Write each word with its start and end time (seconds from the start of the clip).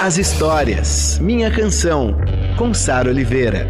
as 0.00 0.16
histórias. 0.16 1.18
Minha 1.18 1.50
canção, 1.50 2.16
com 2.56 2.72
Sara 2.72 3.10
Oliveira. 3.10 3.66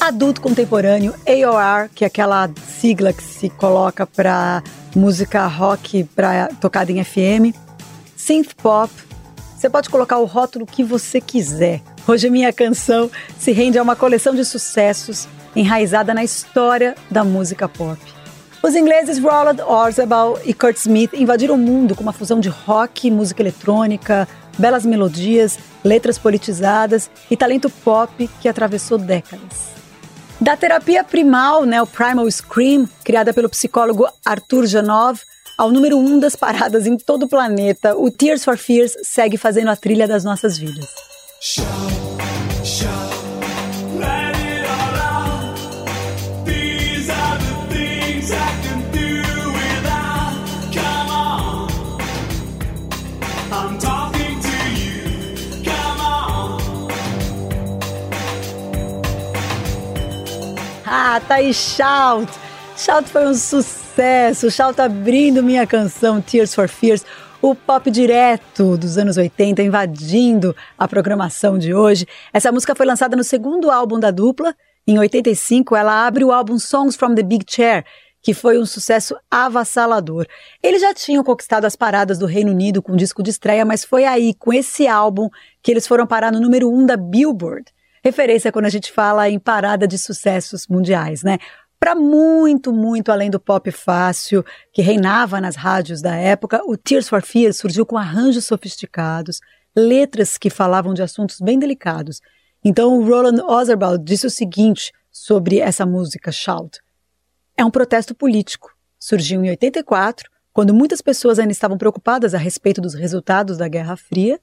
Adulto 0.00 0.40
Contemporâneo, 0.40 1.14
AOR, 1.26 1.90
que 1.94 2.04
é 2.04 2.06
aquela 2.06 2.50
sigla 2.80 3.12
que 3.12 3.22
se 3.22 3.50
coloca 3.50 4.06
para 4.06 4.62
música 4.96 5.46
rock 5.46 6.04
pra, 6.04 6.48
tocada 6.60 6.90
em 6.90 7.04
FM, 7.04 7.54
synth 8.16 8.54
pop. 8.60 8.90
Você 9.62 9.70
pode 9.70 9.90
colocar 9.90 10.18
o 10.18 10.24
rótulo 10.24 10.66
que 10.66 10.82
você 10.82 11.20
quiser. 11.20 11.80
Hoje 12.04 12.28
minha 12.28 12.52
canção 12.52 13.08
se 13.38 13.52
rende 13.52 13.78
a 13.78 13.82
uma 13.84 13.94
coleção 13.94 14.34
de 14.34 14.44
sucessos 14.44 15.28
enraizada 15.54 16.12
na 16.12 16.24
história 16.24 16.96
da 17.08 17.22
música 17.22 17.68
pop. 17.68 17.96
Os 18.60 18.74
ingleses 18.74 19.20
Roland 19.20 19.62
Orzabal 19.64 20.36
e 20.44 20.52
Kurt 20.52 20.78
Smith 20.78 21.12
invadiram 21.14 21.54
o 21.54 21.58
mundo 21.58 21.94
com 21.94 22.02
uma 22.02 22.12
fusão 22.12 22.40
de 22.40 22.48
rock, 22.48 23.08
música 23.08 23.40
eletrônica, 23.40 24.26
belas 24.58 24.84
melodias, 24.84 25.56
letras 25.84 26.18
politizadas 26.18 27.08
e 27.30 27.36
talento 27.36 27.70
pop 27.70 28.28
que 28.40 28.48
atravessou 28.48 28.98
décadas. 28.98 29.70
Da 30.40 30.56
terapia 30.56 31.04
primal, 31.04 31.64
né, 31.64 31.80
o 31.80 31.86
Primal 31.86 32.28
Scream, 32.28 32.88
criada 33.04 33.32
pelo 33.32 33.48
psicólogo 33.48 34.08
Arthur 34.24 34.66
Janov, 34.66 35.20
ao 35.56 35.70
número 35.70 35.96
um 35.98 36.18
das 36.18 36.36
paradas 36.36 36.86
em 36.86 36.96
todo 36.96 37.24
o 37.24 37.28
planeta, 37.28 37.96
o 37.96 38.10
Tears 38.10 38.44
for 38.44 38.56
Fears 38.56 38.96
segue 39.02 39.36
fazendo 39.36 39.70
a 39.70 39.76
trilha 39.76 40.08
das 40.08 40.24
nossas 40.24 40.58
vidas. 40.58 40.88
Ah, 60.84 61.20
tá 61.26 61.36
aí 61.36 61.52
Shout! 61.52 62.41
Shout 62.84 63.08
foi 63.10 63.28
um 63.28 63.34
sucesso, 63.34 64.50
Shout 64.50 64.80
abrindo 64.80 65.40
minha 65.40 65.64
canção 65.64 66.20
Tears 66.20 66.52
for 66.52 66.68
Fears, 66.68 67.06
o 67.40 67.54
pop 67.54 67.88
direto 67.88 68.76
dos 68.76 68.98
anos 68.98 69.16
80 69.16 69.62
invadindo 69.62 70.54
a 70.76 70.88
programação 70.88 71.56
de 71.60 71.72
hoje. 71.72 72.08
Essa 72.32 72.50
música 72.50 72.74
foi 72.74 72.84
lançada 72.84 73.14
no 73.14 73.22
segundo 73.22 73.70
álbum 73.70 74.00
da 74.00 74.10
dupla. 74.10 74.52
Em 74.84 74.98
85, 74.98 75.76
ela 75.76 76.04
abre 76.04 76.24
o 76.24 76.32
álbum 76.32 76.58
Songs 76.58 76.96
from 76.96 77.14
the 77.14 77.22
Big 77.22 77.44
Chair, 77.48 77.84
que 78.20 78.34
foi 78.34 78.58
um 78.58 78.66
sucesso 78.66 79.14
avassalador. 79.30 80.26
Eles 80.60 80.80
já 80.80 80.92
tinham 80.92 81.22
conquistado 81.22 81.66
as 81.66 81.76
paradas 81.76 82.18
do 82.18 82.26
Reino 82.26 82.50
Unido 82.50 82.82
com 82.82 82.94
um 82.94 82.96
disco 82.96 83.22
de 83.22 83.30
estreia, 83.30 83.64
mas 83.64 83.84
foi 83.84 84.06
aí, 84.06 84.34
com 84.34 84.52
esse 84.52 84.88
álbum, 84.88 85.28
que 85.62 85.70
eles 85.70 85.86
foram 85.86 86.04
parar 86.04 86.32
no 86.32 86.40
número 86.40 86.68
um 86.68 86.84
da 86.84 86.96
Billboard 86.96 87.66
referência 88.04 88.50
quando 88.50 88.64
a 88.64 88.70
gente 88.70 88.90
fala 88.90 89.30
em 89.30 89.38
parada 89.38 89.86
de 89.86 89.96
sucessos 89.96 90.66
mundiais, 90.66 91.22
né? 91.22 91.38
Para 91.82 91.96
muito, 91.96 92.72
muito 92.72 93.10
além 93.10 93.28
do 93.28 93.40
pop 93.40 93.68
fácil 93.72 94.44
que 94.72 94.80
reinava 94.80 95.40
nas 95.40 95.56
rádios 95.56 96.00
da 96.00 96.14
época, 96.14 96.62
o 96.64 96.76
Tears 96.76 97.08
for 97.08 97.20
Fears 97.22 97.56
surgiu 97.56 97.84
com 97.84 97.98
arranjos 97.98 98.44
sofisticados, 98.44 99.40
letras 99.74 100.38
que 100.38 100.48
falavam 100.48 100.94
de 100.94 101.02
assuntos 101.02 101.40
bem 101.40 101.58
delicados. 101.58 102.20
Então, 102.64 102.96
o 102.96 103.04
Roland 103.04 103.42
Ozerbald 103.42 104.04
disse 104.04 104.28
o 104.28 104.30
seguinte 104.30 104.92
sobre 105.10 105.58
essa 105.58 105.84
música 105.84 106.30
Shout: 106.30 106.78
É 107.56 107.64
um 107.64 107.70
protesto 107.70 108.14
político. 108.14 108.72
Surgiu 108.96 109.44
em 109.44 109.50
84, 109.50 110.30
quando 110.52 110.72
muitas 110.72 111.02
pessoas 111.02 111.40
ainda 111.40 111.50
estavam 111.50 111.76
preocupadas 111.76 112.32
a 112.32 112.38
respeito 112.38 112.80
dos 112.80 112.94
resultados 112.94 113.58
da 113.58 113.66
Guerra 113.66 113.96
Fria 113.96 114.38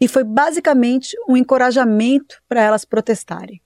e 0.00 0.08
foi 0.08 0.24
basicamente 0.24 1.16
um 1.28 1.36
encorajamento 1.36 2.42
para 2.48 2.60
elas 2.60 2.84
protestarem. 2.84 3.62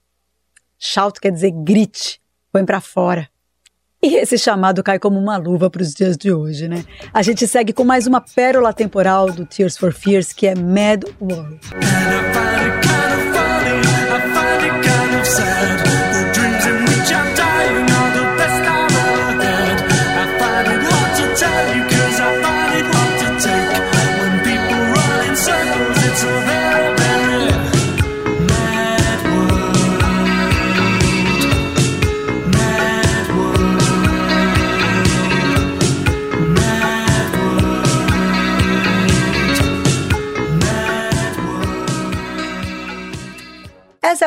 Shout 0.77 1.19
quer 1.19 1.31
dizer 1.31 1.49
grite, 1.49 2.21
põe 2.51 2.65
para 2.65 2.81
fora. 2.81 3.29
E 4.01 4.15
esse 4.15 4.37
chamado 4.37 4.81
cai 4.81 4.97
como 4.97 5.19
uma 5.19 5.35
luva 5.35 5.69
para 5.69 5.81
os 5.81 5.93
dias 5.93 6.15
de 6.15 6.31
hoje, 6.31 6.69
né? 6.69 6.85
A 7.13 7.21
gente 7.21 7.45
segue 7.45 7.73
com 7.73 7.83
mais 7.83 8.07
uma 8.07 8.21
pérola 8.21 8.71
temporal 8.71 9.29
do 9.29 9.45
Tears 9.45 9.77
for 9.77 9.91
Fears, 9.91 10.31
que 10.31 10.47
é 10.47 10.55
Mad 10.55 11.03
World. 11.19 11.59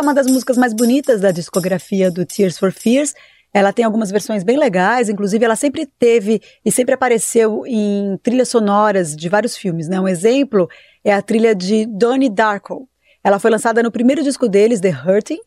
Uma 0.02 0.12
das 0.12 0.26
músicas 0.26 0.58
mais 0.58 0.74
bonitas 0.74 1.20
da 1.20 1.30
discografia 1.30 2.10
do 2.10 2.26
Tears 2.26 2.58
for 2.58 2.72
Fears. 2.72 3.14
Ela 3.54 3.72
tem 3.72 3.84
algumas 3.84 4.10
versões 4.10 4.42
bem 4.42 4.58
legais, 4.58 5.08
inclusive 5.08 5.44
ela 5.44 5.54
sempre 5.54 5.86
teve 5.86 6.40
e 6.64 6.72
sempre 6.72 6.94
apareceu 6.94 7.64
em 7.66 8.18
trilhas 8.22 8.48
sonoras 8.48 9.14
de 9.14 9.28
vários 9.28 9.56
filmes, 9.56 9.88
né? 9.88 10.00
Um 10.00 10.08
exemplo 10.08 10.68
é 11.04 11.12
a 11.12 11.22
trilha 11.22 11.54
de 11.54 11.86
Donnie 11.86 12.28
Darko. 12.28 12.88
Ela 13.22 13.38
foi 13.38 13.50
lançada 13.50 13.82
no 13.82 13.92
primeiro 13.92 14.22
disco 14.22 14.48
deles, 14.48 14.80
The 14.80 14.90
Hurting. 14.90 15.38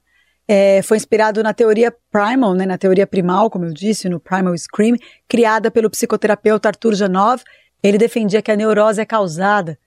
É, 0.48 0.82
foi 0.84 0.98
inspirado 0.98 1.44
na 1.44 1.54
teoria 1.54 1.94
primal, 2.12 2.54
né, 2.54 2.66
na 2.66 2.78
teoria 2.78 3.08
primal, 3.08 3.50
como 3.50 3.66
eu 3.66 3.74
disse, 3.74 4.08
no 4.08 4.20
Primal 4.20 4.56
Scream, 4.56 4.96
criada 5.28 5.72
pelo 5.72 5.90
psicoterapeuta 5.90 6.70
Arthur 6.70 6.94
Janov. 6.94 7.42
Ele 7.82 7.98
defendia 7.98 8.44
que 8.44 8.52
a 8.52 8.56
neurose 8.56 9.02
é 9.02 9.06
causada 9.06 9.78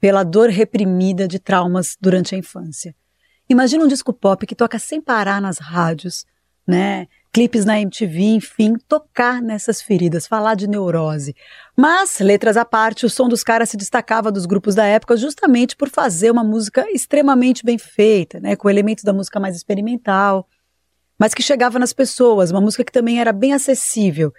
pela 0.00 0.24
dor 0.24 0.48
reprimida 0.48 1.28
de 1.28 1.38
traumas 1.38 1.96
durante 2.00 2.34
a 2.34 2.38
infância. 2.38 2.94
Imagina 3.48 3.84
um 3.84 3.88
disco 3.88 4.12
pop 4.12 4.46
que 4.46 4.54
toca 4.54 4.78
sem 4.78 5.00
parar 5.00 5.40
nas 5.40 5.58
rádios, 5.58 6.26
né? 6.66 7.06
Clipes 7.32 7.64
na 7.64 7.80
MTV, 7.80 8.36
enfim, 8.36 8.76
tocar 8.88 9.42
nessas 9.42 9.82
feridas, 9.82 10.26
falar 10.26 10.54
de 10.54 10.66
neurose. 10.66 11.36
Mas, 11.76 12.18
letras 12.18 12.56
à 12.56 12.64
parte, 12.64 13.04
o 13.04 13.10
som 13.10 13.28
dos 13.28 13.44
caras 13.44 13.68
se 13.68 13.76
destacava 13.76 14.32
dos 14.32 14.46
grupos 14.46 14.74
da 14.74 14.86
época 14.86 15.16
justamente 15.16 15.76
por 15.76 15.90
fazer 15.90 16.30
uma 16.30 16.42
música 16.42 16.86
extremamente 16.90 17.64
bem 17.64 17.78
feita, 17.78 18.40
né? 18.40 18.56
Com 18.56 18.70
elementos 18.70 19.04
da 19.04 19.12
música 19.12 19.38
mais 19.38 19.54
experimental, 19.54 20.48
mas 21.18 21.34
que 21.34 21.42
chegava 21.42 21.78
nas 21.78 21.92
pessoas, 21.92 22.50
uma 22.50 22.60
música 22.60 22.84
que 22.84 22.92
também 22.92 23.20
era 23.20 23.32
bem 23.32 23.52
acessível. 23.52 24.32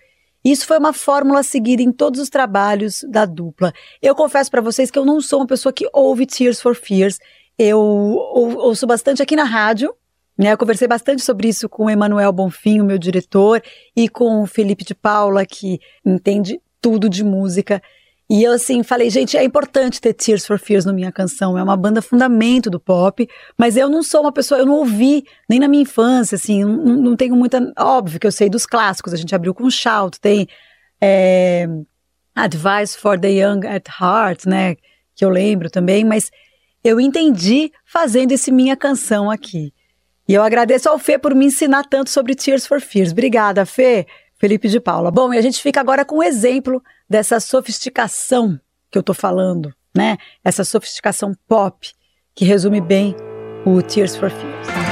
Isso 0.44 0.66
foi 0.66 0.78
uma 0.78 0.94
fórmula 0.94 1.44
seguida 1.44 1.82
em 1.82 1.92
todos 1.92 2.20
os 2.20 2.30
trabalhos 2.30 3.04
da 3.10 3.26
dupla. 3.26 3.74
Eu 4.02 4.16
confesso 4.16 4.50
para 4.50 4.62
vocês 4.62 4.90
que 4.90 4.98
eu 4.98 5.06
não 5.06 5.20
sou 5.20 5.40
uma 5.40 5.48
pessoa 5.48 5.74
que 5.74 5.90
ouve 5.92 6.26
Tears 6.26 6.62
for 6.62 6.76
Fears. 6.76 7.20
Eu 7.58 7.80
ouço 7.80 8.86
bastante 8.86 9.22
aqui 9.22 9.36
na 9.36 9.44
rádio, 9.44 9.94
né? 10.38 10.54
Eu 10.54 10.58
conversei 10.58 10.88
bastante 10.88 11.24
sobre 11.24 11.48
isso 11.48 11.68
com 11.68 11.86
o 11.86 11.90
Emanuel 11.90 12.32
Bonfim, 12.32 12.80
o 12.82 12.86
meu 12.86 12.98
diretor, 12.98 13.62
e 13.96 14.08
com 14.08 14.44
o 14.44 14.46
Felipe 14.46 14.84
de 14.84 14.94
Paula, 14.94 15.46
que 15.46 15.80
entende 16.06 16.62
tudo 16.80 17.10
de 17.10 17.24
música. 17.24 17.82
E 18.30 18.44
eu, 18.44 18.52
assim, 18.52 18.84
falei, 18.84 19.10
gente, 19.10 19.38
é 19.38 19.44
importante 19.44 20.02
ter 20.02 20.14
Tears 20.14 20.46
for 20.46 20.60
Fears 20.60 20.84
na 20.84 20.92
minha 20.92 21.12
canção, 21.14 21.58
é 21.58 21.64
uma 21.64 21.78
banda 21.78 22.02
fundamento 22.02 22.70
do 22.70 22.78
pop, 22.78 23.28
mas 23.58 23.78
eu 23.78 23.90
não 23.90 24.04
sou 24.04 24.22
uma 24.22 24.34
pessoa, 24.34 24.60
eu 24.60 24.66
não 24.66 24.76
ouvi 24.76 25.24
nem 25.50 25.60
na 25.60 25.68
minha 25.68 25.84
infância, 25.84 26.36
assim, 26.36 26.64
não, 26.64 26.98
não 26.98 27.16
tenho 27.16 27.36
muita. 27.38 27.74
Óbvio 27.80 28.20
que 28.20 28.28
eu 28.28 28.32
sei 28.32 28.50
dos 28.50 28.66
clássicos, 28.66 29.14
a 29.14 29.18
gente 29.18 29.34
abriu 29.34 29.54
com 29.54 29.70
Shout, 29.70 30.20
tem 30.20 30.46
é, 31.00 31.68
Advice 32.36 32.98
for 32.98 33.18
the 33.18 33.30
Young 33.30 33.66
at 33.66 33.88
Heart, 33.88 34.46
né, 34.46 34.76
que 35.16 35.24
eu 35.24 35.30
lembro 35.30 35.70
também, 35.70 36.04
mas 36.04 36.30
eu 36.88 37.00
entendi 37.00 37.72
fazendo 37.86 38.32
esse 38.32 38.52
minha 38.52 38.76
canção 38.76 39.30
aqui. 39.30 39.74
E 40.28 40.34
eu 40.34 40.44
agradeço 40.44 40.90
ao 40.90 41.00
Fê 41.00 41.18
por 41.18 41.34
me 41.34 41.46
ensinar 41.46 41.84
tanto 41.84 42.10
sobre 42.10 42.36
Tears 42.36 42.66
for 42.66 42.82
Fears. 42.82 43.12
Obrigada, 43.12 43.66
Fê. 43.66 44.06
Felipe 44.40 44.68
de 44.68 44.80
Paula. 44.80 45.10
Bom, 45.10 45.34
e 45.34 45.38
a 45.38 45.42
gente 45.42 45.62
fica 45.62 45.80
agora 45.80 46.06
com 46.06 46.18
um 46.18 46.24
exemplo 46.24 46.82
dessa 47.10 47.40
sofisticação 47.40 48.60
que 48.92 48.98
eu 48.98 49.04
tô 49.04 49.14
falando, 49.14 49.74
né? 49.96 50.18
Essa 50.44 50.64
sofisticação 50.64 51.34
pop 51.48 51.92
que 52.36 52.46
resume 52.46 52.80
bem 52.80 53.16
o 53.66 53.82
Tears 53.82 54.16
for 54.16 54.30
Fears. 54.30 54.87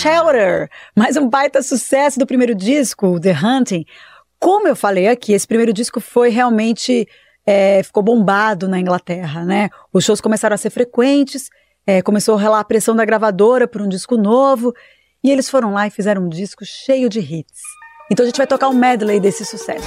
Shelter, 0.00 0.70
mais 0.96 1.18
um 1.18 1.28
baita 1.28 1.60
sucesso 1.60 2.18
do 2.18 2.26
primeiro 2.26 2.54
disco, 2.54 3.20
The 3.20 3.32
Hunting. 3.32 3.84
Como 4.38 4.66
eu 4.66 4.74
falei 4.74 5.08
aqui, 5.08 5.34
esse 5.34 5.46
primeiro 5.46 5.74
disco 5.74 6.00
foi 6.00 6.30
realmente 6.30 7.06
é, 7.44 7.82
ficou 7.82 8.02
bombado 8.02 8.66
na 8.66 8.80
Inglaterra, 8.80 9.44
né? 9.44 9.68
Os 9.92 10.02
shows 10.02 10.18
começaram 10.18 10.54
a 10.54 10.56
ser 10.56 10.70
frequentes, 10.70 11.50
é, 11.86 12.00
começou 12.00 12.38
a 12.38 12.40
rolar 12.40 12.60
a 12.60 12.64
pressão 12.64 12.96
da 12.96 13.04
gravadora 13.04 13.68
por 13.68 13.82
um 13.82 13.88
disco 13.90 14.16
novo, 14.16 14.72
e 15.22 15.30
eles 15.30 15.50
foram 15.50 15.74
lá 15.74 15.86
e 15.86 15.90
fizeram 15.90 16.22
um 16.22 16.30
disco 16.30 16.64
cheio 16.64 17.10
de 17.10 17.20
hits. 17.20 17.60
Então 18.10 18.24
a 18.24 18.26
gente 18.26 18.38
vai 18.38 18.46
tocar 18.46 18.70
um 18.70 18.74
medley 18.74 19.20
desse 19.20 19.44
sucesso. 19.44 19.86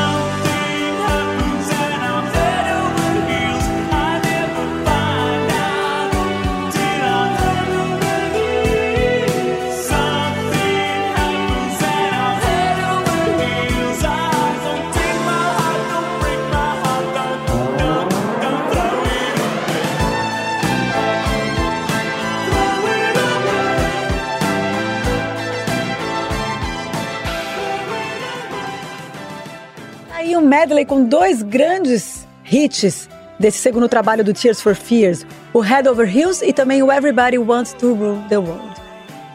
Medley 30.41 30.85
com 30.85 31.03
dois 31.03 31.41
grandes 31.41 32.27
hits 32.49 33.09
desse 33.39 33.57
segundo 33.57 33.89
trabalho 33.89 34.23
do 34.23 34.33
Tears 34.33 34.61
for 34.61 34.75
Fears, 34.75 35.25
o 35.53 35.59
Head 35.59 35.89
Over 35.89 36.15
Heels 36.15 36.41
e 36.41 36.53
também 36.53 36.83
o 36.83 36.91
Everybody 36.91 37.37
Wants 37.37 37.73
to 37.73 37.93
Rule 37.93 38.19
the 38.29 38.37
World. 38.37 38.75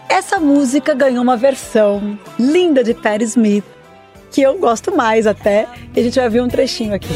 Essa 0.09 0.39
música 0.39 0.95
ganhou 0.95 1.23
uma 1.23 1.37
versão 1.37 2.19
linda 2.39 2.85
de 2.85 2.95
Patti 2.95 3.25
Smith, 3.25 3.65
que 4.31 4.41
eu 4.41 4.59
gosto 4.59 4.95
mais 4.95 5.27
até, 5.27 5.67
e 5.95 6.01
a 6.01 6.03
gente 6.03 6.19
vai 6.19 6.29
ver 6.29 6.43
um 6.43 6.49
trechinho 6.49 6.95
aqui. 6.95 7.09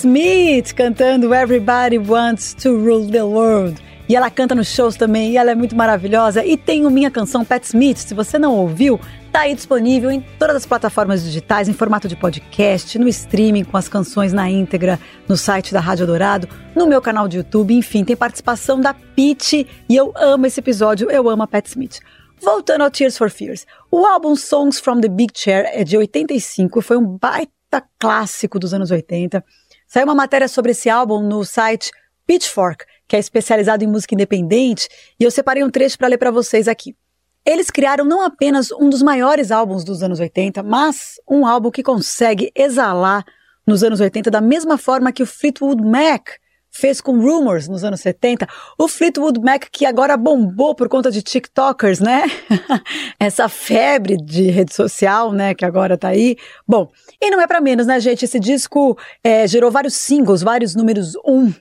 Smith 0.00 0.72
cantando 0.74 1.34
Everybody 1.34 1.98
Wants 1.98 2.54
to 2.54 2.70
Rule 2.70 3.10
the 3.10 3.22
World. 3.22 3.78
E 4.08 4.16
ela 4.16 4.30
canta 4.30 4.54
nos 4.54 4.68
shows 4.68 4.96
também, 4.96 5.32
e 5.32 5.36
ela 5.36 5.50
é 5.50 5.54
muito 5.54 5.76
maravilhosa. 5.76 6.42
E 6.42 6.56
tem 6.56 6.86
o 6.86 6.90
Minha 6.90 7.10
Canção 7.10 7.44
Pat 7.44 7.62
Smith, 7.64 7.98
se 7.98 8.14
você 8.14 8.38
não 8.38 8.56
ouviu, 8.56 8.98
tá 9.30 9.40
aí 9.40 9.54
disponível 9.54 10.10
em 10.10 10.22
todas 10.38 10.56
as 10.56 10.64
plataformas 10.64 11.22
digitais, 11.22 11.68
em 11.68 11.74
formato 11.74 12.08
de 12.08 12.16
podcast, 12.16 12.98
no 12.98 13.06
streaming, 13.08 13.62
com 13.62 13.76
as 13.76 13.88
canções 13.88 14.32
na 14.32 14.50
íntegra, 14.50 14.98
no 15.28 15.36
site 15.36 15.70
da 15.70 15.80
Rádio 15.80 16.06
Dourado, 16.06 16.48
no 16.74 16.86
meu 16.86 17.02
canal 17.02 17.28
de 17.28 17.36
YouTube, 17.36 17.74
enfim, 17.74 18.02
tem 18.02 18.16
participação 18.16 18.80
da 18.80 18.94
Pete, 18.94 19.66
e 19.86 19.96
eu 19.96 20.14
amo 20.16 20.46
esse 20.46 20.60
episódio, 20.60 21.10
eu 21.10 21.28
amo 21.28 21.42
a 21.42 21.46
Pat 21.46 21.66
Smith. 21.66 22.00
Voltando 22.40 22.82
ao 22.82 22.90
Tears 22.90 23.18
for 23.18 23.28
Fears, 23.28 23.66
o 23.90 24.06
álbum 24.06 24.34
Songs 24.34 24.80
from 24.80 25.02
the 25.02 25.08
Big 25.08 25.30
Chair 25.36 25.68
é 25.74 25.84
de 25.84 25.98
85, 25.98 26.80
foi 26.80 26.96
um 26.96 27.04
baita 27.04 27.84
clássico 27.98 28.58
dos 28.58 28.72
anos 28.72 28.90
80. 28.90 29.44
Saiu 29.92 30.04
uma 30.04 30.14
matéria 30.14 30.46
sobre 30.46 30.70
esse 30.70 30.88
álbum 30.88 31.20
no 31.20 31.44
site 31.44 31.90
Pitchfork, 32.24 32.84
que 33.08 33.16
é 33.16 33.18
especializado 33.18 33.82
em 33.82 33.88
música 33.88 34.14
independente, 34.14 34.88
e 35.18 35.24
eu 35.24 35.32
separei 35.32 35.64
um 35.64 35.68
trecho 35.68 35.98
para 35.98 36.06
ler 36.06 36.16
para 36.16 36.30
vocês 36.30 36.68
aqui. 36.68 36.94
Eles 37.44 37.70
criaram 37.70 38.04
não 38.04 38.22
apenas 38.22 38.70
um 38.70 38.88
dos 38.88 39.02
maiores 39.02 39.50
álbuns 39.50 39.82
dos 39.82 40.00
anos 40.00 40.20
80, 40.20 40.62
mas 40.62 41.20
um 41.28 41.44
álbum 41.44 41.72
que 41.72 41.82
consegue 41.82 42.52
exalar 42.54 43.24
nos 43.66 43.82
anos 43.82 43.98
80 43.98 44.30
da 44.30 44.40
mesma 44.40 44.78
forma 44.78 45.10
que 45.10 45.24
o 45.24 45.26
Fleetwood 45.26 45.82
Mac 45.82 46.34
fez 46.70 47.00
com 47.00 47.20
Rumors 47.20 47.68
nos 47.68 47.84
anos 47.84 48.00
70, 48.00 48.46
o 48.78 48.86
Fleetwood 48.86 49.40
Mac 49.40 49.64
que 49.70 49.84
agora 49.84 50.16
bombou 50.16 50.74
por 50.74 50.88
conta 50.88 51.10
de 51.10 51.22
TikTokers, 51.22 52.00
né? 52.00 52.22
Essa 53.18 53.48
febre 53.48 54.16
de 54.16 54.50
rede 54.50 54.74
social, 54.74 55.32
né, 55.32 55.54
que 55.54 55.64
agora 55.64 55.98
tá 55.98 56.08
aí. 56.08 56.36
Bom, 56.66 56.90
e 57.20 57.30
não 57.30 57.40
é 57.40 57.46
para 57.46 57.60
menos, 57.60 57.86
né, 57.86 57.98
gente? 58.00 58.24
Esse 58.24 58.38
disco 58.38 58.96
é, 59.22 59.46
gerou 59.46 59.70
vários 59.70 59.94
singles, 59.94 60.42
vários 60.42 60.74
números 60.74 61.14
um, 61.26 61.52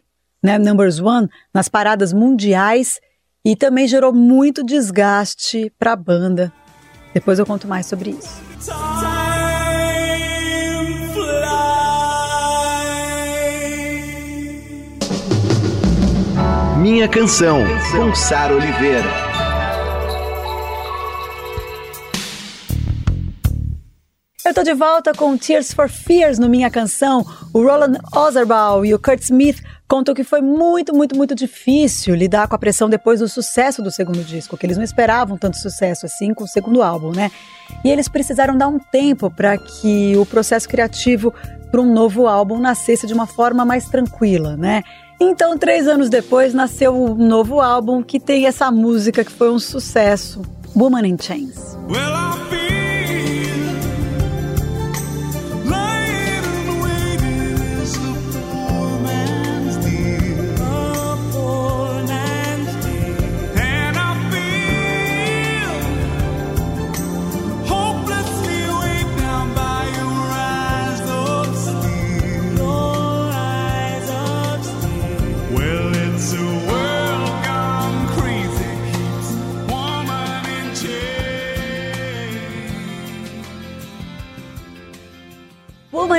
né, 0.44 0.58
numbers 0.58 1.00
one, 1.00 1.28
nas 1.54 1.68
paradas 1.68 2.14
mundiais 2.14 3.00
e 3.44 3.56
também 3.56 3.88
gerou 3.88 4.14
muito 4.14 4.64
desgaste 4.64 5.74
para 5.78 5.94
a 5.94 5.96
banda. 5.96 6.54
Depois 7.14 7.40
eu 7.40 7.46
conto 7.46 7.68
mais 7.68 7.86
sobre 7.86 8.12
isso. 8.12 9.19
Minha 16.92 17.08
Canção, 17.08 17.60
com 17.92 18.16
Sara 18.16 18.56
Oliveira. 18.56 19.06
Eu 24.44 24.54
tô 24.56 24.64
de 24.64 24.74
volta 24.74 25.14
com 25.14 25.38
Tears 25.38 25.72
for 25.72 25.88
Fears 25.88 26.40
no 26.40 26.50
Minha 26.50 26.72
Canção. 26.72 27.24
O 27.54 27.62
Roland 27.62 28.00
Ozerbal 28.12 28.84
e 28.84 28.96
o 28.96 28.98
Kurt 28.98 29.22
Smith 29.22 29.62
contam 29.88 30.16
que 30.16 30.24
foi 30.24 30.42
muito, 30.42 30.92
muito, 30.92 31.16
muito 31.16 31.36
difícil 31.36 32.16
lidar 32.16 32.48
com 32.48 32.56
a 32.56 32.60
pressão 32.60 32.90
depois 32.90 33.20
do 33.20 33.30
sucesso 33.30 33.84
do 33.84 33.92
segundo 33.92 34.24
disco, 34.24 34.58
que 34.58 34.66
eles 34.66 34.78
não 34.78 34.84
esperavam 34.84 35.38
tanto 35.38 35.58
sucesso 35.58 36.08
assim 36.08 36.34
com 36.34 36.46
o 36.46 36.48
segundo 36.48 36.82
álbum, 36.82 37.12
né? 37.12 37.30
E 37.86 37.92
eles 37.92 38.10
precisaram 38.10 38.58
dar 38.58 38.68
um 38.68 38.80
tempo 38.80 39.30
para 39.30 39.60
que 39.60 40.18
o 40.18 40.26
processo 40.26 40.68
criativo 40.68 41.32
para 41.70 41.82
um 41.82 41.94
novo 41.94 42.28
álbum 42.28 42.58
nascesse 42.58 43.06
de 43.06 43.14
uma 43.14 43.28
forma 43.28 43.64
mais 43.64 43.86
tranquila, 43.86 44.58
né? 44.58 44.82
Então, 45.20 45.58
três 45.58 45.88
anos 45.88 46.10
depois, 46.10 46.54
nasceu 46.54 46.96
um 46.96 47.14
novo 47.14 47.60
álbum 47.60 48.02
que 48.02 48.20
tem 48.20 48.46
essa 48.46 48.72
música 48.72 49.24
que 49.24 49.32
foi 49.32 49.50
um 49.52 49.60
sucesso, 49.60 50.42
Woman 50.76 51.06
in 51.06 51.18
Chains. 51.20 51.78
Well, 51.90 52.79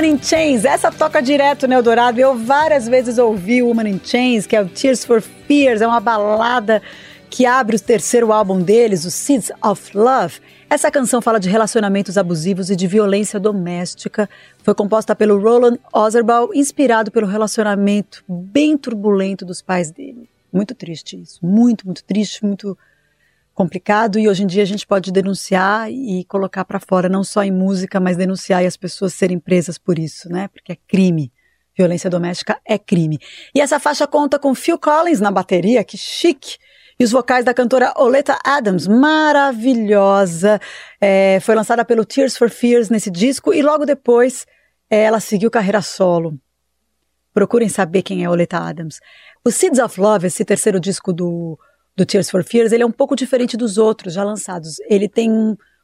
Woman 0.01 0.15
in 0.15 0.23
Chains. 0.23 0.65
Essa 0.65 0.91
toca 0.91 1.21
direto 1.21 1.67
no 1.67 1.75
Eldorado. 1.75 2.19
Eu 2.19 2.35
várias 2.35 2.87
vezes 2.87 3.19
ouvi 3.19 3.61
Woman 3.61 3.87
in 3.87 4.01
Chains, 4.03 4.47
que 4.47 4.55
é 4.55 4.61
o 4.61 4.67
Tears 4.67 5.05
for 5.05 5.21
Fears, 5.21 5.79
é 5.79 5.85
uma 5.85 5.99
balada 5.99 6.81
que 7.29 7.45
abre 7.45 7.75
o 7.75 7.79
terceiro 7.79 8.33
álbum 8.33 8.59
deles, 8.59 9.05
o 9.05 9.11
Seeds 9.11 9.51
of 9.63 9.95
Love. 9.95 10.39
Essa 10.67 10.89
canção 10.89 11.21
fala 11.21 11.39
de 11.39 11.47
relacionamentos 11.49 12.17
abusivos 12.17 12.71
e 12.71 12.75
de 12.75 12.87
violência 12.87 13.39
doméstica. 13.39 14.27
Foi 14.63 14.73
composta 14.73 15.15
pelo 15.15 15.39
Roland 15.39 15.77
Ozerbal, 15.93 16.49
inspirado 16.51 17.11
pelo 17.11 17.27
relacionamento 17.27 18.23
bem 18.27 18.75
turbulento 18.79 19.45
dos 19.45 19.61
pais 19.61 19.91
dele. 19.91 20.27
Muito 20.51 20.73
triste 20.73 21.21
isso, 21.21 21.37
muito, 21.45 21.85
muito 21.85 22.03
triste, 22.03 22.43
muito 22.43 22.75
complicado 23.53 24.17
e 24.17 24.27
hoje 24.27 24.43
em 24.43 24.47
dia 24.47 24.63
a 24.63 24.65
gente 24.65 24.87
pode 24.87 25.11
denunciar 25.11 25.91
e 25.91 26.23
colocar 26.25 26.65
para 26.65 26.79
fora, 26.79 27.09
não 27.09 27.23
só 27.23 27.43
em 27.43 27.51
música, 27.51 27.99
mas 27.99 28.17
denunciar 28.17 28.63
e 28.63 28.67
as 28.67 28.77
pessoas 28.77 29.13
serem 29.13 29.39
presas 29.39 29.77
por 29.77 29.99
isso, 29.99 30.29
né? 30.29 30.47
Porque 30.47 30.71
é 30.71 30.77
crime. 30.87 31.31
Violência 31.77 32.09
doméstica 32.09 32.59
é 32.65 32.77
crime. 32.77 33.17
E 33.55 33.61
essa 33.61 33.79
faixa 33.79 34.05
conta 34.05 34.37
com 34.37 34.53
Phil 34.53 34.77
Collins 34.77 35.19
na 35.19 35.31
bateria, 35.31 35.83
que 35.83 35.97
chique. 35.97 36.57
E 36.99 37.03
os 37.03 37.11
vocais 37.11 37.43
da 37.43 37.53
cantora 37.53 37.93
Oleta 37.97 38.37
Adams, 38.43 38.87
maravilhosa. 38.87 40.59
É, 40.99 41.39
foi 41.41 41.55
lançada 41.55 41.83
pelo 41.83 42.05
Tears 42.05 42.37
for 42.37 42.49
Fears 42.49 42.89
nesse 42.89 43.09
disco 43.09 43.53
e 43.53 43.61
logo 43.61 43.85
depois 43.85 44.45
é, 44.89 45.03
ela 45.03 45.19
seguiu 45.19 45.49
carreira 45.49 45.81
solo. 45.81 46.37
Procurem 47.33 47.69
saber 47.69 48.03
quem 48.03 48.23
é 48.23 48.29
Oleta 48.29 48.57
Adams. 48.57 48.99
O 49.43 49.49
Seeds 49.49 49.79
of 49.79 49.99
Love, 49.99 50.27
esse 50.27 50.43
terceiro 50.45 50.79
disco 50.79 51.11
do 51.13 51.57
do 51.95 52.05
Tears 52.05 52.29
for 52.29 52.43
Fears, 52.43 52.71
ele 52.71 52.83
é 52.83 52.85
um 52.85 52.91
pouco 52.91 53.15
diferente 53.15 53.57
dos 53.57 53.77
outros 53.77 54.13
já 54.13 54.23
lançados. 54.23 54.75
Ele 54.89 55.07
tem 55.07 55.29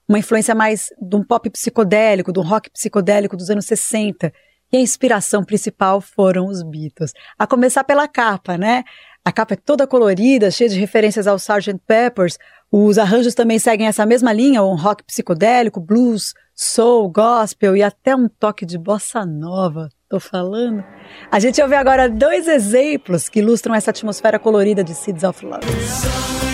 uma 0.08 0.20
influência 0.20 0.56
mais 0.56 0.90
de 1.00 1.16
um 1.16 1.24
pop 1.24 1.50
psicodélico, 1.50 2.32
de 2.32 2.40
um 2.40 2.44
rock 2.44 2.70
psicodélico 2.70 3.36
dos 3.36 3.50
anos 3.50 3.66
60. 3.66 4.32
E 4.72 4.78
a 4.78 4.80
inspiração 4.80 5.44
principal 5.44 6.02
foram 6.02 6.48
os 6.48 6.62
Beatles. 6.64 7.14
A 7.38 7.48
começar 7.48 7.84
pela 7.84 8.08
capa, 8.08 8.58
né? 8.58 8.84
A 9.24 9.32
capa 9.32 9.54
é 9.54 9.58
toda 9.58 9.88
colorida, 9.88 10.52
cheia 10.52 10.70
de 10.70 10.80
referências 10.80 11.28
ao 11.28 11.36
Sgt. 11.38 11.80
Peppers. 11.86 12.38
Os 12.72 12.98
arranjos 12.98 13.34
também 13.34 13.60
seguem 13.60 13.88
essa 13.88 14.06
mesma 14.06 14.34
linha, 14.34 14.64
um 14.64 14.76
rock 14.76 15.04
psicodélico, 15.04 15.80
blues, 15.80 16.34
soul, 16.54 17.10
gospel 17.10 17.76
e 17.76 17.84
até 17.84 18.16
um 18.16 18.28
toque 18.28 18.66
de 18.66 18.78
bossa 18.78 19.26
nova. 19.26 19.90
Tô 20.10 20.22
falando? 20.22 20.86
A 21.30 21.38
gente 21.38 21.62
ouve 21.62 21.76
agora 21.76 22.08
dois 22.08 22.48
exemplos 22.48 23.28
que 23.28 23.40
ilustram 23.40 23.76
essa 23.76 23.92
atmosfera 23.92 24.40
colorida 24.40 24.82
de 24.82 24.96
Seeds 24.96 25.24
of 25.24 25.46
Love. 25.46 26.47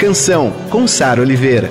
Canção, 0.00 0.50
com 0.70 0.86
Sara 0.86 1.20
Oliveira. 1.20 1.70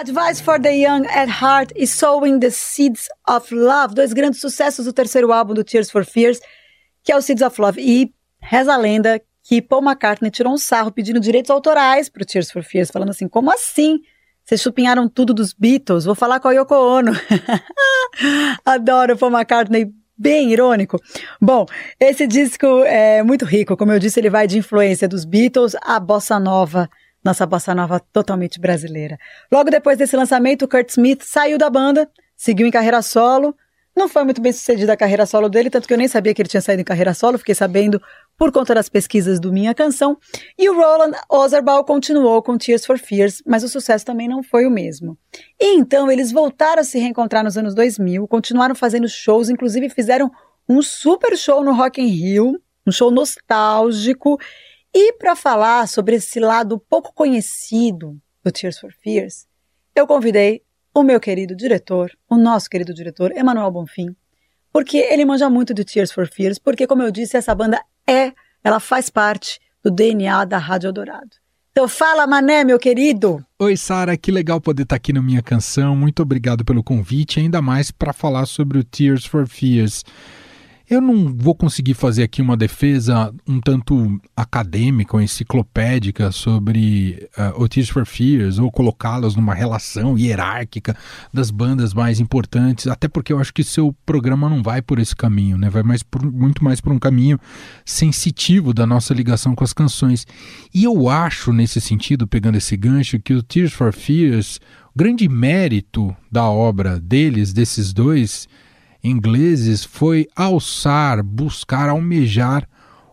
Advice 0.00 0.40
for 0.40 0.58
the 0.58 0.72
Young 0.72 1.04
at 1.08 1.28
Heart 1.28 1.74
e 1.76 1.86
Sowing 1.86 2.40
the 2.40 2.48
Seeds 2.48 3.06
of 3.28 3.54
Love, 3.54 3.94
dois 3.94 4.14
grandes 4.14 4.40
sucessos 4.40 4.86
do 4.86 4.94
terceiro 4.94 5.30
álbum 5.30 5.52
do 5.52 5.62
Tears 5.62 5.90
for 5.90 6.06
Fears, 6.06 6.40
que 7.04 7.12
é 7.12 7.16
o 7.18 7.20
Seeds 7.20 7.42
of 7.42 7.60
Love. 7.60 7.78
E 7.78 8.10
reza 8.40 8.72
a 8.72 8.78
lenda 8.78 9.20
que 9.42 9.60
Paul 9.60 9.82
McCartney 9.82 10.30
tirou 10.30 10.54
um 10.54 10.56
sarro 10.56 10.90
pedindo 10.90 11.20
direitos 11.20 11.50
autorais 11.50 12.08
para 12.08 12.22
o 12.22 12.24
Tears 12.24 12.50
for 12.50 12.62
Fears, 12.62 12.90
falando 12.90 13.10
assim: 13.10 13.28
como 13.28 13.52
assim? 13.52 14.00
Vocês 14.42 14.62
chupinharam 14.62 15.06
tudo 15.06 15.34
dos 15.34 15.52
Beatles? 15.52 16.06
Vou 16.06 16.14
falar 16.14 16.40
com 16.40 16.48
a 16.48 16.52
Yoko 16.52 16.74
Ono. 16.74 17.12
Adoro 18.64 19.18
Paul 19.18 19.32
McCartney 19.32 19.92
bem 20.16 20.50
irônico. 20.50 20.98
Bom, 21.38 21.66
esse 22.00 22.26
disco 22.26 22.66
é 22.84 23.22
muito 23.22 23.44
rico, 23.44 23.76
como 23.76 23.92
eu 23.92 23.98
disse, 23.98 24.18
ele 24.18 24.30
vai 24.30 24.46
de 24.46 24.56
influência 24.56 25.06
dos 25.06 25.26
Beatles 25.26 25.76
à 25.82 26.00
bossa 26.00 26.40
nova 26.40 26.88
nossa 27.24 27.46
bossa 27.46 27.74
nova 27.74 28.00
totalmente 28.12 28.58
brasileira. 28.58 29.18
Logo 29.52 29.70
depois 29.70 29.96
desse 29.98 30.16
lançamento, 30.16 30.66
Kurt 30.66 30.90
Smith 30.90 31.22
saiu 31.22 31.58
da 31.58 31.68
banda, 31.68 32.08
seguiu 32.36 32.66
em 32.66 32.70
carreira 32.70 33.02
solo. 33.02 33.54
Não 33.94 34.08
foi 34.08 34.24
muito 34.24 34.40
bem 34.40 34.52
sucedida 34.52 34.92
a 34.92 34.96
carreira 34.96 35.26
solo 35.26 35.48
dele, 35.48 35.68
tanto 35.68 35.86
que 35.86 35.92
eu 35.92 35.98
nem 35.98 36.08
sabia 36.08 36.32
que 36.32 36.40
ele 36.40 36.48
tinha 36.48 36.60
saído 36.60 36.80
em 36.80 36.84
carreira 36.84 37.12
solo, 37.12 37.36
fiquei 37.36 37.54
sabendo 37.54 38.00
por 38.38 38.50
conta 38.52 38.74
das 38.74 38.88
pesquisas 38.88 39.38
do 39.38 39.52
Minha 39.52 39.74
Canção. 39.74 40.16
E 40.56 40.70
o 40.70 40.74
Roland 40.74 41.12
Ozerbal 41.28 41.84
continuou 41.84 42.40
com 42.42 42.56
Tears 42.56 42.86
for 42.86 42.98
Fears, 42.98 43.42
mas 43.44 43.62
o 43.64 43.68
sucesso 43.68 44.06
também 44.06 44.28
não 44.28 44.42
foi 44.42 44.64
o 44.64 44.70
mesmo. 44.70 45.18
E 45.60 45.76
então 45.76 46.10
eles 46.10 46.32
voltaram 46.32 46.80
a 46.80 46.84
se 46.84 46.98
reencontrar 46.98 47.44
nos 47.44 47.58
anos 47.58 47.74
2000, 47.74 48.26
continuaram 48.28 48.74
fazendo 48.74 49.08
shows, 49.08 49.50
inclusive 49.50 49.90
fizeram 49.90 50.30
um 50.68 50.80
super 50.80 51.36
show 51.36 51.62
no 51.62 51.74
Rock 51.74 52.00
in 52.00 52.06
Rio, 52.06 52.62
um 52.86 52.92
show 52.92 53.10
nostálgico, 53.10 54.38
e 54.94 55.12
para 55.14 55.36
falar 55.36 55.86
sobre 55.86 56.16
esse 56.16 56.40
lado 56.40 56.78
pouco 56.78 57.12
conhecido 57.12 58.20
do 58.44 58.50
Tears 58.50 58.78
for 58.78 58.92
Fears, 58.92 59.46
eu 59.94 60.06
convidei 60.06 60.62
o 60.94 61.02
meu 61.02 61.20
querido 61.20 61.54
diretor, 61.54 62.10
o 62.28 62.36
nosso 62.36 62.68
querido 62.68 62.92
diretor, 62.92 63.30
Emanuel 63.36 63.70
Bonfim, 63.70 64.14
porque 64.72 64.98
ele 64.98 65.24
manja 65.24 65.48
muito 65.48 65.72
de 65.72 65.84
Tears 65.84 66.12
for 66.12 66.28
Fears, 66.28 66.58
porque, 66.58 66.86
como 66.86 67.02
eu 67.02 67.10
disse, 67.10 67.36
essa 67.36 67.54
banda 67.54 67.80
é, 68.06 68.32
ela 68.62 68.80
faz 68.80 69.08
parte 69.08 69.60
do 69.82 69.90
DNA 69.90 70.44
da 70.44 70.58
Rádio 70.58 70.88
Eldorado. 70.88 71.30
Então 71.72 71.88
fala, 71.88 72.26
Mané, 72.26 72.64
meu 72.64 72.78
querido! 72.78 73.44
Oi, 73.58 73.76
Sara, 73.76 74.16
que 74.16 74.32
legal 74.32 74.60
poder 74.60 74.82
estar 74.82 74.96
aqui 74.96 75.12
na 75.12 75.22
minha 75.22 75.40
canção. 75.40 75.94
Muito 75.94 76.20
obrigado 76.20 76.64
pelo 76.64 76.82
convite, 76.82 77.38
ainda 77.38 77.62
mais 77.62 77.92
para 77.92 78.12
falar 78.12 78.46
sobre 78.46 78.78
o 78.78 78.84
Tears 78.84 79.24
for 79.24 79.46
Fears. 79.46 80.04
Eu 80.90 81.00
não 81.00 81.32
vou 81.32 81.54
conseguir 81.54 81.94
fazer 81.94 82.24
aqui 82.24 82.42
uma 82.42 82.56
defesa 82.56 83.32
um 83.46 83.60
tanto 83.60 84.20
acadêmica 84.36 85.16
ou 85.16 85.22
enciclopédica 85.22 86.32
sobre 86.32 87.28
uh, 87.56 87.68
Tears 87.68 87.88
for 87.88 88.04
Fears 88.04 88.58
ou 88.58 88.72
colocá-las 88.72 89.36
numa 89.36 89.54
relação 89.54 90.18
hierárquica 90.18 90.96
das 91.32 91.52
bandas 91.52 91.94
mais 91.94 92.18
importantes, 92.18 92.88
até 92.88 93.06
porque 93.06 93.32
eu 93.32 93.38
acho 93.38 93.54
que 93.54 93.62
seu 93.62 93.94
programa 94.04 94.48
não 94.48 94.64
vai 94.64 94.82
por 94.82 94.98
esse 94.98 95.14
caminho, 95.14 95.56
né? 95.56 95.70
Vai 95.70 95.84
mais 95.84 96.02
por, 96.02 96.24
muito 96.24 96.64
mais 96.64 96.80
por 96.80 96.92
um 96.92 96.98
caminho 96.98 97.38
sensitivo 97.84 98.74
da 98.74 98.84
nossa 98.84 99.14
ligação 99.14 99.54
com 99.54 99.62
as 99.62 99.72
canções. 99.72 100.26
E 100.74 100.82
eu 100.82 101.08
acho, 101.08 101.52
nesse 101.52 101.80
sentido, 101.80 102.26
pegando 102.26 102.58
esse 102.58 102.76
gancho, 102.76 103.20
que 103.20 103.32
o 103.32 103.44
Tears 103.44 103.72
for 103.72 103.92
Fears, 103.92 104.58
o 104.92 104.98
grande 104.98 105.28
mérito 105.28 106.12
da 106.28 106.50
obra 106.50 106.98
deles, 106.98 107.52
desses 107.52 107.92
dois, 107.92 108.48
ingleses 109.02 109.84
foi 109.84 110.26
alçar, 110.34 111.22
buscar, 111.22 111.88
almejar 111.88 112.68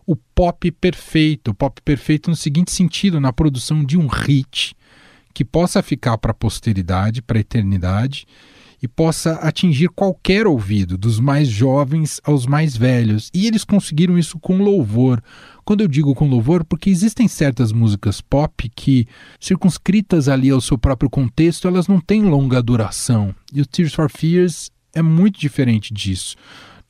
o 0.06 0.16
pop 0.16 0.70
perfeito. 0.70 1.50
O 1.50 1.54
pop 1.54 1.80
perfeito 1.82 2.30
no 2.30 2.36
seguinte 2.36 2.72
sentido, 2.72 3.20
na 3.20 3.32
produção 3.32 3.84
de 3.84 3.98
um 3.98 4.06
hit 4.06 4.74
que 5.34 5.44
possa 5.44 5.82
ficar 5.82 6.18
para 6.18 6.32
a 6.32 6.34
posteridade, 6.34 7.22
para 7.22 7.38
a 7.38 7.40
eternidade 7.40 8.26
e 8.82 8.88
possa 8.88 9.32
atingir 9.34 9.88
qualquer 9.88 10.46
ouvido, 10.46 10.96
dos 10.96 11.18
mais 11.18 11.48
jovens 11.48 12.20
aos 12.24 12.46
mais 12.46 12.76
velhos. 12.76 13.28
E 13.34 13.46
eles 13.46 13.64
conseguiram 13.64 14.16
isso 14.16 14.38
com 14.38 14.58
louvor. 14.58 15.22
Quando 15.64 15.80
eu 15.80 15.88
digo 15.88 16.14
com 16.14 16.28
louvor, 16.28 16.64
porque 16.64 16.88
existem 16.88 17.26
certas 17.28 17.72
músicas 17.72 18.20
pop 18.20 18.70
que, 18.74 19.06
circunscritas 19.40 20.28
ali 20.28 20.50
ao 20.50 20.60
seu 20.60 20.78
próprio 20.78 21.10
contexto, 21.10 21.66
elas 21.66 21.88
não 21.88 22.00
têm 22.00 22.22
longa 22.22 22.62
duração. 22.62 23.34
E 23.52 23.60
o 23.60 23.66
Tears 23.66 23.92
for 23.92 24.10
Fears 24.10 24.70
é 24.94 25.02
muito 25.02 25.38
diferente 25.38 25.92
disso. 25.92 26.36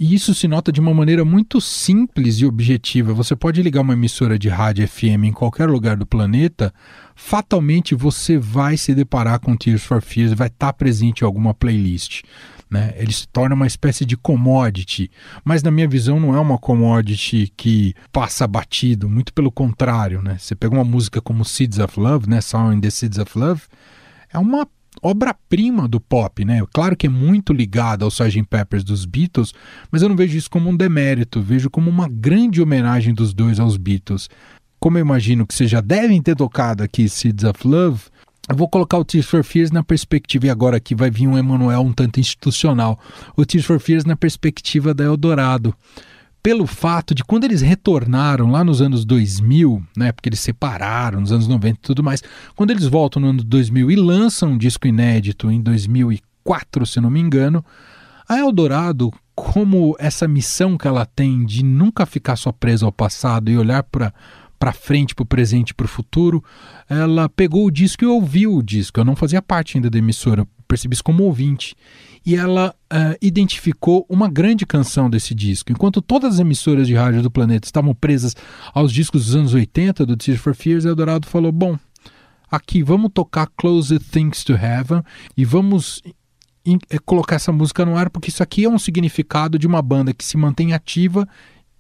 E 0.01 0.15
isso 0.15 0.33
se 0.33 0.47
nota 0.47 0.71
de 0.71 0.81
uma 0.81 0.95
maneira 0.95 1.25
muito 1.25 1.61
simples 1.61 2.37
e 2.37 2.47
objetiva. 2.47 3.13
Você 3.13 3.35
pode 3.35 3.61
ligar 3.61 3.81
uma 3.81 3.95
emissora 3.95 4.39
de 4.39 4.49
rádio 4.49 4.87
FM 4.87 5.25
em 5.25 5.33
qualquer 5.33 5.69
lugar 5.69 5.97
do 5.97 6.07
planeta, 6.07 6.73
fatalmente 7.17 7.97
você 7.97 8.39
vai 8.39 8.77
se 8.77 8.95
deparar 8.95 9.41
com 9.41 9.57
Tears 9.57 9.83
for 9.83 10.01
Fears, 10.01 10.33
vai 10.33 10.47
estar 10.47 10.73
presente 10.73 11.23
em 11.23 11.25
alguma 11.25 11.53
playlist. 11.53 12.23
Né? 12.71 12.95
Ele 12.97 13.13
se 13.13 13.27
torna 13.27 13.57
uma 13.57 13.67
espécie 13.67 14.05
de 14.05 14.17
commodity, 14.17 15.11
mas 15.45 15.65
na 15.65 15.71
minha 15.71 15.89
visão 15.89 16.21
não 16.21 16.37
é 16.37 16.39
uma 16.39 16.59
commodity 16.59 17.53
que 17.57 17.93
passa 18.13 18.47
batido, 18.47 19.09
muito 19.09 19.33
pelo 19.33 19.51
contrário. 19.51 20.23
Né? 20.23 20.37
Você 20.39 20.55
pega 20.55 20.75
uma 20.75 20.85
música 20.85 21.21
como 21.21 21.45
Seeds 21.45 21.79
of 21.81 21.99
Love, 21.99 22.29
né? 22.29 22.41
Song 22.41 22.77
in 22.77 22.81
the 22.81 22.91
Seeds 22.91 23.19
of 23.19 23.37
Love, 23.37 23.63
é 24.33 24.39
uma 24.39 24.69
obra-prima 25.03 25.87
do 25.87 26.01
pop, 26.01 26.45
né? 26.45 26.63
Claro 26.73 26.97
que 26.97 27.07
é 27.07 27.11
muito 27.11 27.53
ligada 27.53 28.05
ao 28.05 28.09
Sgt. 28.09 28.45
Peppers 28.45 28.85
dos 28.85 29.05
Beatles, 29.05 29.53
mas 29.91 30.03
eu 30.03 30.09
não 30.09 30.17
vejo 30.17 30.37
isso 30.37 30.51
como 30.51 30.71
um 30.71 30.77
demérito, 30.77 31.41
vejo 31.41 31.71
como 31.71 31.91
uma 31.91 32.09
grande 32.09 32.63
homenagem 32.63 33.15
dos 33.15 33.33
dois 33.35 33.61
aos 33.61 33.77
Beatles. 33.77 34.29
Como 34.79 34.97
eu 34.97 35.03
imagino 35.03 35.47
que 35.47 35.55
vocês 35.55 35.71
já 35.71 35.81
devem 35.81 36.23
ter 36.23 36.37
tocado 36.37 36.83
aqui 36.83 37.09
Seeds 37.09 37.45
of 37.45 37.67
Love, 37.67 38.03
eu 38.49 38.57
vou 38.57 38.69
colocar 38.69 38.97
o 38.97 39.05
Tears 39.05 39.27
for 39.27 39.45
Fears 39.45 39.71
na 39.71 39.85
perspectiva, 39.85 40.47
e 40.47 40.51
agora 40.51 40.79
aqui 40.79 40.95
vai 40.95 41.11
vir 41.11 41.27
um 41.27 41.37
Emanuel 41.37 41.83
um 41.83 41.93
tanto 41.93 42.19
institucional, 42.19 42.99
o 43.37 43.45
Tears 43.45 43.67
for 43.67 43.79
Fears 43.79 44.05
na 44.05 44.17
perspectiva 44.17 44.95
da 44.95 45.05
Eldorado 45.05 45.75
pelo 46.43 46.67
fato 46.67 47.15
de 47.15 47.25
quando 47.25 47.45
eles 47.45 47.61
retornaram 47.61 48.51
lá 48.51 48.63
nos 48.63 48.81
anos 48.81 49.05
2000, 49.05 49.83
né, 49.97 50.13
porque 50.13 50.29
eles 50.29 50.41
separaram 50.41 51.21
nos 51.21 51.33
anos 51.33 51.49
90 51.49 51.79
e 51.79 51.83
tudo 51.83 52.03
mais, 52.03 52.23
quando 52.55 52.71
eles 52.71 52.85
voltam 52.87 53.21
no 53.21 53.29
ano 53.29 53.45
2000 53.45 53.91
e 53.91 53.97
lançam 53.97 54.51
um 54.51 54.59
disco 54.59 54.87
inédito 54.87 55.51
em 55.51 55.61
2004, 55.61 56.87
se 56.87 57.01
não 57.01 57.11
me 57.11 57.21
engano, 57.21 57.65
a 58.29 58.39
Eldorado, 58.39 59.13
como 59.35 59.97
essa 59.99 60.29
missão 60.29 60.77
que 60.77 60.87
ela 60.87 61.07
tem 61.07 61.45
de 61.45 61.65
nunca 61.65 62.05
ficar 62.05 62.37
só 62.37 62.53
presa 62.53 62.87
ao 62.87 62.93
passado 62.93 63.51
e 63.51 63.59
olhar 63.59 63.83
para 63.83 64.13
para 64.59 64.73
frente, 64.73 65.15
para 65.15 65.23
o 65.23 65.27
presente, 65.27 65.73
para 65.73 65.85
o 65.85 65.89
futuro, 65.89 66.43
ela 66.91 67.29
pegou 67.29 67.65
o 67.65 67.71
disco 67.71 68.03
e 68.03 68.09
ouviu 68.09 68.57
o 68.57 68.63
disco. 68.63 68.99
Eu 68.99 69.05
não 69.05 69.15
fazia 69.15 69.41
parte 69.41 69.79
ainda 69.79 69.89
da 69.89 69.99
emissora, 69.99 70.45
percebi 70.67 70.95
isso 70.95 71.05
como 71.05 71.23
ouvinte 71.23 71.77
e 72.29 72.37
ela 72.37 72.75
uh, 72.93 73.17
identificou 73.23 74.05
uma 74.07 74.29
grande 74.29 74.67
canção 74.67 75.09
desse 75.09 75.35
disco. 75.35 75.73
Enquanto 75.73 76.03
todas 76.03 76.35
as 76.35 76.41
emissoras 76.41 76.87
de 76.87 76.95
rádio 76.95 77.23
do 77.23 77.31
planeta 77.31 77.67
estavam 77.67 77.95
presas 77.95 78.37
aos 78.75 78.93
discos 78.93 79.25
dos 79.25 79.35
anos 79.35 79.55
80 79.55 80.05
do 80.05 80.15
Tears 80.15 80.39
for 80.39 80.55
Fears, 80.55 80.85
Eldorado 80.85 81.27
falou: 81.27 81.51
bom, 81.51 81.79
aqui 82.51 82.83
vamos 82.83 83.13
tocar 83.15 83.47
Close 83.57 83.99
Things 83.99 84.45
to 84.45 84.53
Heaven 84.53 85.03
e 85.35 85.43
vamos 85.43 86.03
eh, 86.67 86.99
colocar 87.03 87.37
essa 87.37 87.51
música 87.51 87.87
no 87.87 87.97
ar, 87.97 88.11
porque 88.11 88.29
isso 88.29 88.43
aqui 88.43 88.67
é 88.67 88.69
um 88.69 88.79
significado 88.79 89.59
de 89.59 89.67
uma 89.67 89.81
banda 89.81 90.13
que 90.13 90.23
se 90.23 90.37
mantém 90.37 90.75
ativa, 90.75 91.27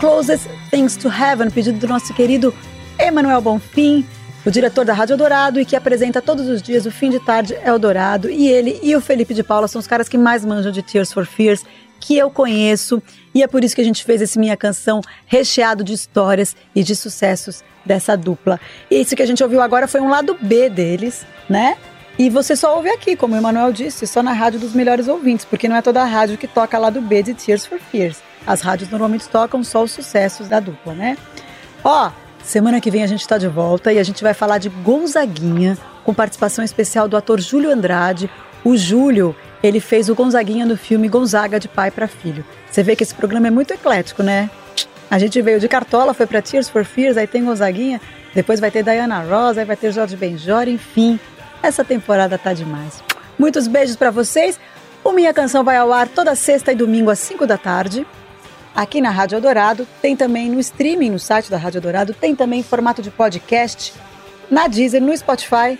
Closest 0.00 0.48
Things 0.70 0.96
to 0.96 1.08
Heaven, 1.08 1.50
pedido 1.50 1.78
do 1.78 1.86
nosso 1.86 2.14
querido 2.14 2.54
Emanuel 2.98 3.42
Bonfim, 3.42 4.02
o 4.46 4.50
diretor 4.50 4.82
da 4.82 4.94
Rádio 4.94 5.12
Eldorado 5.12 5.60
e 5.60 5.64
que 5.66 5.76
apresenta 5.76 6.22
todos 6.22 6.48
os 6.48 6.62
dias 6.62 6.86
o 6.86 6.90
fim 6.90 7.10
de 7.10 7.20
tarde 7.20 7.54
Eldorado. 7.62 8.30
E 8.30 8.48
ele 8.48 8.80
e 8.82 8.96
o 8.96 9.00
Felipe 9.02 9.34
de 9.34 9.42
Paula 9.42 9.68
são 9.68 9.78
os 9.78 9.86
caras 9.86 10.08
que 10.08 10.16
mais 10.16 10.42
manjam 10.42 10.72
de 10.72 10.82
Tears 10.82 11.12
for 11.12 11.26
Fears, 11.26 11.66
que 12.00 12.16
eu 12.16 12.30
conheço. 12.30 13.02
E 13.34 13.42
é 13.42 13.46
por 13.46 13.62
isso 13.62 13.74
que 13.74 13.82
a 13.82 13.84
gente 13.84 14.02
fez 14.02 14.22
esse 14.22 14.38
Minha 14.38 14.56
Canção 14.56 15.02
recheado 15.26 15.84
de 15.84 15.92
histórias 15.92 16.56
e 16.74 16.82
de 16.82 16.96
sucessos 16.96 17.62
dessa 17.84 18.16
dupla. 18.16 18.58
E 18.90 19.02
isso 19.02 19.14
que 19.14 19.22
a 19.22 19.26
gente 19.26 19.42
ouviu 19.42 19.60
agora 19.60 19.86
foi 19.86 20.00
um 20.00 20.08
lado 20.08 20.34
B 20.40 20.70
deles, 20.70 21.26
né? 21.46 21.76
E 22.18 22.30
você 22.30 22.56
só 22.56 22.74
ouve 22.74 22.88
aqui, 22.88 23.16
como 23.16 23.34
o 23.34 23.38
Emanuel 23.38 23.70
disse, 23.70 24.06
só 24.06 24.22
na 24.22 24.32
rádio 24.32 24.60
dos 24.60 24.72
melhores 24.72 25.08
ouvintes, 25.08 25.44
porque 25.44 25.68
não 25.68 25.76
é 25.76 25.82
toda 25.82 26.00
a 26.00 26.06
rádio 26.06 26.38
que 26.38 26.48
toca 26.48 26.78
lado 26.78 27.02
B 27.02 27.22
de 27.22 27.34
Tears 27.34 27.66
for 27.66 27.78
Fears. 27.78 28.29
As 28.46 28.60
rádios 28.60 28.90
normalmente 28.90 29.28
tocam 29.28 29.62
só 29.62 29.82
os 29.82 29.92
sucessos 29.92 30.48
da 30.48 30.60
dupla, 30.60 30.94
né? 30.94 31.16
Ó, 31.84 32.10
semana 32.42 32.80
que 32.80 32.90
vem 32.90 33.02
a 33.02 33.06
gente 33.06 33.20
está 33.20 33.38
de 33.38 33.48
volta 33.48 33.92
e 33.92 33.98
a 33.98 34.02
gente 34.02 34.22
vai 34.22 34.34
falar 34.34 34.58
de 34.58 34.68
Gonzaguinha, 34.68 35.76
com 36.04 36.14
participação 36.14 36.64
especial 36.64 37.08
do 37.08 37.16
ator 37.16 37.40
Júlio 37.40 37.70
Andrade. 37.70 38.30
O 38.64 38.76
Júlio, 38.76 39.34
ele 39.62 39.80
fez 39.80 40.08
o 40.08 40.14
Gonzaguinha 40.14 40.66
no 40.66 40.76
filme 40.76 41.08
Gonzaga 41.08 41.60
de 41.60 41.68
Pai 41.68 41.90
para 41.90 42.08
Filho. 42.08 42.44
Você 42.70 42.82
vê 42.82 42.96
que 42.96 43.02
esse 43.02 43.14
programa 43.14 43.46
é 43.46 43.50
muito 43.50 43.72
eclético, 43.72 44.22
né? 44.22 44.50
A 45.10 45.18
gente 45.18 45.40
veio 45.42 45.58
de 45.58 45.68
Cartola, 45.68 46.14
foi 46.14 46.26
para 46.26 46.40
Tears 46.40 46.68
for 46.68 46.84
Fears, 46.84 47.16
aí 47.16 47.26
tem 47.26 47.44
Gonzaguinha, 47.44 48.00
depois 48.34 48.60
vai 48.60 48.70
ter 48.70 48.82
Diana 48.82 49.20
Ross, 49.20 49.58
aí 49.58 49.64
vai 49.64 49.76
ter 49.76 49.92
Jorge 49.92 50.16
Benjor, 50.16 50.68
enfim. 50.68 51.18
Essa 51.62 51.84
temporada 51.84 52.38
tá 52.38 52.52
demais. 52.52 53.02
Muitos 53.38 53.66
beijos 53.66 53.96
para 53.96 54.10
vocês. 54.10 54.58
O 55.02 55.12
Minha 55.12 55.32
Canção 55.32 55.64
vai 55.64 55.76
ao 55.76 55.92
ar 55.92 56.08
toda 56.08 56.34
sexta 56.34 56.72
e 56.72 56.74
domingo 56.74 57.10
às 57.10 57.18
5 57.18 57.46
da 57.46 57.58
tarde 57.58 58.06
aqui 58.74 59.00
na 59.00 59.10
Rádio 59.10 59.36
Eldorado, 59.36 59.86
tem 60.00 60.16
também 60.16 60.50
no 60.50 60.60
streaming 60.60 61.10
no 61.10 61.18
site 61.18 61.50
da 61.50 61.56
Rádio 61.56 61.78
Eldorado, 61.78 62.14
tem 62.14 62.34
também 62.34 62.60
em 62.60 62.62
formato 62.62 63.02
de 63.02 63.10
podcast 63.10 63.92
na 64.50 64.66
Deezer, 64.66 65.00
no 65.00 65.16
Spotify, 65.16 65.78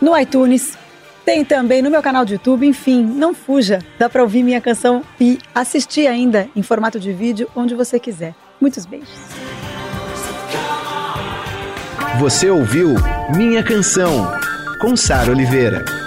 no 0.00 0.16
iTunes, 0.18 0.76
tem 1.24 1.44
também 1.44 1.82
no 1.82 1.90
meu 1.90 2.02
canal 2.02 2.24
de 2.24 2.34
YouTube, 2.34 2.66
enfim, 2.66 3.02
não 3.04 3.32
fuja, 3.34 3.80
dá 3.98 4.08
para 4.08 4.22
ouvir 4.22 4.42
minha 4.42 4.60
canção 4.60 5.02
e 5.20 5.38
assistir 5.54 6.06
ainda 6.06 6.48
em 6.54 6.62
formato 6.62 6.98
de 6.98 7.12
vídeo 7.12 7.48
onde 7.54 7.74
você 7.74 7.98
quiser. 7.98 8.34
Muitos 8.60 8.86
beijos. 8.86 9.08
Você 12.18 12.50
ouviu 12.50 12.94
Minha 13.34 13.62
Canção 13.62 14.30
com 14.80 14.94
Sara 14.94 15.30
Oliveira. 15.30 16.01